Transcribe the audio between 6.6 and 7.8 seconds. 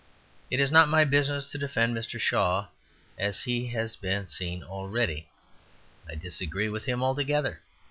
with him altogether.